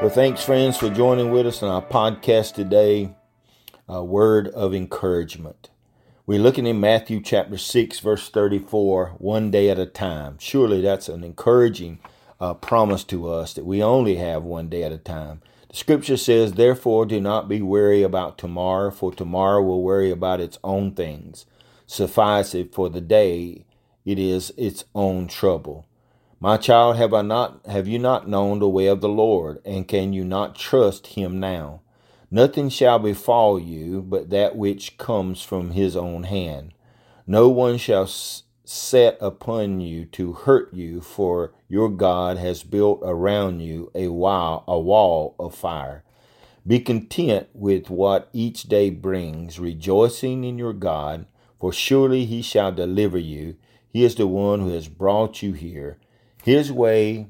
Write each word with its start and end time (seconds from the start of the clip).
Well, 0.00 0.08
thanks, 0.08 0.42
friends, 0.42 0.78
for 0.78 0.88
joining 0.88 1.30
with 1.30 1.46
us 1.46 1.62
on 1.62 1.68
our 1.68 1.82
podcast 1.82 2.54
today. 2.54 3.14
A 3.86 4.02
word 4.02 4.48
of 4.48 4.72
encouragement. 4.72 5.68
We're 6.24 6.40
looking 6.40 6.66
in 6.66 6.80
Matthew 6.80 7.20
chapter 7.20 7.58
6, 7.58 7.98
verse 7.98 8.30
34, 8.30 9.16
one 9.18 9.50
day 9.50 9.68
at 9.68 9.78
a 9.78 9.84
time. 9.84 10.38
Surely 10.40 10.80
that's 10.80 11.10
an 11.10 11.22
encouraging 11.22 11.98
uh, 12.40 12.54
promise 12.54 13.04
to 13.04 13.28
us 13.28 13.52
that 13.52 13.66
we 13.66 13.82
only 13.82 14.16
have 14.16 14.42
one 14.42 14.70
day 14.70 14.84
at 14.84 14.92
a 14.92 14.96
time. 14.96 15.42
The 15.68 15.76
scripture 15.76 16.16
says, 16.16 16.54
Therefore, 16.54 17.04
do 17.04 17.20
not 17.20 17.46
be 17.46 17.60
weary 17.60 18.02
about 18.02 18.38
tomorrow, 18.38 18.90
for 18.90 19.12
tomorrow 19.12 19.62
will 19.62 19.82
worry 19.82 20.10
about 20.10 20.40
its 20.40 20.58
own 20.64 20.94
things. 20.94 21.44
Suffice 21.84 22.54
it 22.54 22.72
for 22.72 22.88
the 22.88 23.02
day, 23.02 23.66
it 24.06 24.18
is 24.18 24.50
its 24.56 24.86
own 24.94 25.28
trouble. 25.28 25.84
My 26.42 26.56
child, 26.56 26.96
have 26.96 27.12
I 27.12 27.20
not 27.20 27.66
have 27.66 27.86
you 27.86 27.98
not 27.98 28.26
known 28.26 28.60
the 28.60 28.68
way 28.68 28.86
of 28.86 29.02
the 29.02 29.10
Lord, 29.10 29.60
and 29.62 29.86
can 29.86 30.14
you 30.14 30.24
not 30.24 30.56
trust 30.56 31.08
him 31.08 31.38
now? 31.38 31.82
Nothing 32.30 32.70
shall 32.70 32.98
befall 32.98 33.60
you 33.60 34.00
but 34.00 34.30
that 34.30 34.56
which 34.56 34.96
comes 34.96 35.42
from 35.42 35.72
his 35.72 35.94
own 35.94 36.22
hand. 36.22 36.72
No 37.26 37.50
one 37.50 37.76
shall 37.76 38.06
set 38.64 39.18
upon 39.20 39.80
you 39.80 40.06
to 40.06 40.32
hurt 40.32 40.72
you, 40.72 41.02
for 41.02 41.52
your 41.68 41.90
God 41.90 42.38
has 42.38 42.62
built 42.62 43.00
around 43.02 43.60
you 43.60 43.90
a 43.94 44.08
wall, 44.08 44.64
a 44.66 44.80
wall 44.80 45.34
of 45.38 45.54
fire. 45.54 46.04
Be 46.66 46.80
content 46.80 47.48
with 47.52 47.90
what 47.90 48.30
each 48.32 48.62
day 48.62 48.88
brings, 48.88 49.60
rejoicing 49.60 50.44
in 50.44 50.56
your 50.56 50.72
God, 50.72 51.26
for 51.60 51.70
surely 51.70 52.24
he 52.24 52.40
shall 52.40 52.72
deliver 52.72 53.18
you. 53.18 53.56
He 53.92 54.04
is 54.04 54.14
the 54.14 54.26
one 54.26 54.60
who 54.60 54.70
has 54.70 54.88
brought 54.88 55.42
you 55.42 55.52
here. 55.52 55.98
His 56.42 56.72
way 56.72 57.26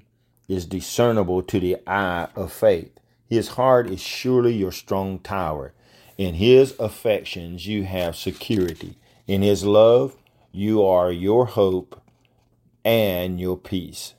is 0.48 0.66
discernible 0.66 1.42
to 1.42 1.58
the 1.58 1.78
eye 1.86 2.28
of 2.36 2.52
faith. 2.52 2.92
His 3.28 3.48
heart 3.48 3.90
is 3.90 4.00
surely 4.00 4.54
your 4.54 4.72
strong 4.72 5.18
tower. 5.18 5.72
In 6.16 6.34
his 6.34 6.74
affections 6.78 7.66
you 7.66 7.84
have 7.84 8.14
security. 8.14 8.96
In 9.26 9.42
his 9.42 9.64
love 9.64 10.16
you 10.52 10.84
are 10.84 11.10
your 11.10 11.46
hope 11.46 12.00
and 12.84 13.40
your 13.40 13.56
peace. 13.56 14.14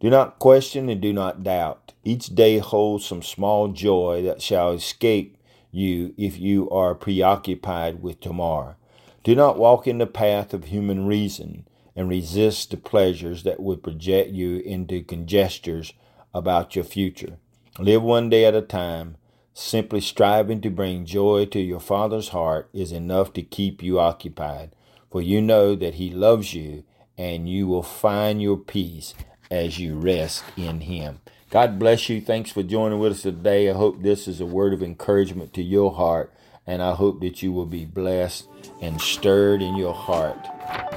Do 0.00 0.10
not 0.10 0.38
question 0.38 0.88
and 0.88 1.00
do 1.00 1.12
not 1.12 1.44
doubt. 1.44 1.92
Each 2.04 2.26
day 2.26 2.58
holds 2.58 3.06
some 3.06 3.22
small 3.22 3.68
joy 3.68 4.22
that 4.22 4.42
shall 4.42 4.72
escape 4.72 5.36
you 5.70 6.14
if 6.18 6.38
you 6.38 6.68
are 6.70 6.94
preoccupied 6.94 8.02
with 8.02 8.20
tomorrow. 8.20 8.74
Do 9.22 9.36
not 9.36 9.56
walk 9.56 9.86
in 9.86 9.98
the 9.98 10.06
path 10.06 10.52
of 10.52 10.64
human 10.64 11.06
reason 11.06 11.64
and 11.94 12.08
resist 12.08 12.70
the 12.70 12.76
pleasures 12.76 13.42
that 13.42 13.60
would 13.60 13.82
project 13.82 14.30
you 14.30 14.58
into 14.58 15.02
conjectures 15.02 15.92
about 16.34 16.74
your 16.74 16.84
future. 16.84 17.38
Live 17.78 18.02
one 18.02 18.28
day 18.28 18.44
at 18.44 18.54
a 18.54 18.62
time. 18.62 19.16
Simply 19.54 20.00
striving 20.00 20.62
to 20.62 20.70
bring 20.70 21.04
joy 21.04 21.44
to 21.46 21.60
your 21.60 21.80
Father's 21.80 22.30
heart 22.30 22.70
is 22.72 22.90
enough 22.90 23.34
to 23.34 23.42
keep 23.42 23.82
you 23.82 24.00
occupied, 24.00 24.74
for 25.10 25.20
you 25.20 25.42
know 25.42 25.74
that 25.74 25.94
He 25.94 26.10
loves 26.10 26.54
you 26.54 26.84
and 27.18 27.48
you 27.48 27.66
will 27.66 27.82
find 27.82 28.40
your 28.40 28.56
peace 28.56 29.14
as 29.50 29.78
you 29.78 29.98
rest 29.98 30.44
in 30.56 30.80
Him. 30.82 31.20
God 31.50 31.78
bless 31.78 32.08
you. 32.08 32.22
Thanks 32.22 32.50
for 32.50 32.62
joining 32.62 32.98
with 32.98 33.12
us 33.12 33.22
today. 33.22 33.68
I 33.68 33.74
hope 33.74 34.00
this 34.00 34.26
is 34.26 34.40
a 34.40 34.46
word 34.46 34.72
of 34.72 34.82
encouragement 34.82 35.52
to 35.52 35.62
your 35.62 35.92
heart, 35.92 36.32
and 36.66 36.82
I 36.82 36.94
hope 36.94 37.20
that 37.20 37.42
you 37.42 37.52
will 37.52 37.66
be 37.66 37.84
blessed 37.84 38.48
and 38.80 39.00
stirred 39.00 39.62
in 39.62 39.76
your 39.76 39.94
heart 39.94 40.38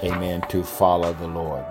amen, 0.03 0.41
to 0.49 0.63
follow 0.63 1.13
the 1.13 1.27
Lord. 1.27 1.65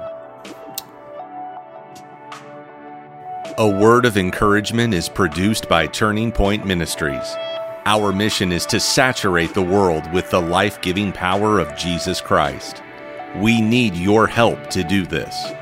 A 3.56 3.68
word 3.68 4.04
of 4.04 4.16
encouragement 4.16 4.92
is 4.94 5.08
produced 5.08 5.68
by 5.68 5.86
Turning 5.86 6.33
Point 6.33 6.66
Ministries. 6.66 7.36
Our 7.86 8.12
mission 8.12 8.50
is 8.50 8.66
to 8.66 8.80
saturate 8.80 9.54
the 9.54 9.62
world 9.62 10.12
with 10.12 10.28
the 10.30 10.40
life 10.40 10.80
giving 10.80 11.12
power 11.12 11.60
of 11.60 11.77
Jesus 11.77 12.20
Christ. 12.20 12.83
We 13.36 13.60
need 13.60 13.94
your 13.94 14.27
help 14.27 14.70
to 14.70 14.83
do 14.83 15.06
this. 15.06 15.52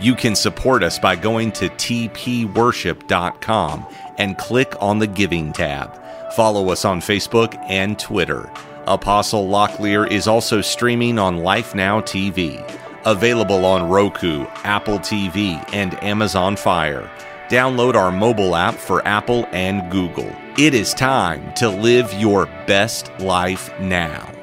You 0.00 0.14
can 0.14 0.34
support 0.34 0.82
us 0.82 0.98
by 0.98 1.16
going 1.16 1.52
to 1.52 1.68
tpworship.com 1.68 3.86
and 4.18 4.36
click 4.36 4.74
on 4.80 4.98
the 4.98 5.06
Giving 5.06 5.52
tab. 5.52 6.01
Follow 6.34 6.70
us 6.70 6.86
on 6.86 7.00
Facebook 7.00 7.56
and 7.68 7.98
Twitter. 7.98 8.50
Apostle 8.86 9.46
Locklear 9.46 10.10
is 10.10 10.26
also 10.26 10.60
streaming 10.60 11.18
on 11.18 11.38
Life 11.38 11.74
Now 11.74 12.00
TV, 12.00 12.66
available 13.04 13.66
on 13.66 13.90
Roku, 13.90 14.46
Apple 14.64 14.98
TV, 14.98 15.62
and 15.74 16.02
Amazon 16.02 16.56
Fire. 16.56 17.10
Download 17.48 17.94
our 17.94 18.10
mobile 18.10 18.56
app 18.56 18.74
for 18.74 19.06
Apple 19.06 19.46
and 19.52 19.90
Google. 19.92 20.34
It 20.56 20.72
is 20.72 20.94
time 20.94 21.52
to 21.54 21.68
live 21.68 22.12
your 22.14 22.46
best 22.66 23.10
life 23.20 23.70
now. 23.78 24.41